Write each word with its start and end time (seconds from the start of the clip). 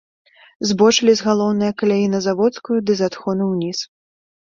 Збочылі 0.69 1.13
з 1.19 1.27
галоўнае 1.27 1.69
каляі 1.81 2.07
на 2.13 2.21
заводскую 2.27 2.79
ды 2.87 2.95
з 3.03 3.11
адхону 3.11 3.43
ўніз. 3.53 3.79